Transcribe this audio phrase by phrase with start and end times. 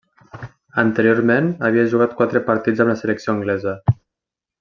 [0.83, 3.75] Anteriorment havia jugat quatre partits amb la selecció anglesa.